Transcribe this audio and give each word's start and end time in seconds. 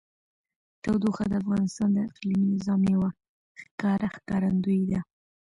تودوخه 0.83 1.23
د 1.27 1.33
افغانستان 1.41 1.89
د 1.93 1.97
اقلیمي 2.09 2.47
نظام 2.55 2.81
یوه 2.93 3.09
ښکاره 3.61 4.07
ښکارندوی 4.15 4.81
ده. 4.91 4.99